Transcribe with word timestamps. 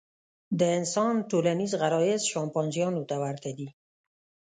د 0.59 0.61
انسان 0.77 1.13
ټولنیز 1.31 1.71
غرایز 1.81 2.21
شامپانزیانو 2.31 3.01
ته 3.09 3.15
ورته 3.23 3.49
دي. 3.57 3.67